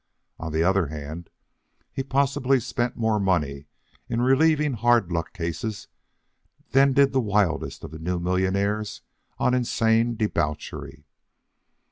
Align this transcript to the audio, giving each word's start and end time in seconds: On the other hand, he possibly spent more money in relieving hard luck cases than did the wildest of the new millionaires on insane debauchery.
On 0.39 0.51
the 0.51 0.63
other 0.63 0.87
hand, 0.87 1.29
he 1.93 2.01
possibly 2.01 2.59
spent 2.59 2.97
more 2.97 3.19
money 3.19 3.67
in 4.09 4.19
relieving 4.19 4.73
hard 4.73 5.11
luck 5.11 5.31
cases 5.31 5.89
than 6.71 6.93
did 6.93 7.13
the 7.13 7.21
wildest 7.21 7.83
of 7.83 7.91
the 7.91 7.99
new 7.99 8.19
millionaires 8.19 9.01
on 9.37 9.53
insane 9.53 10.15
debauchery. 10.15 11.05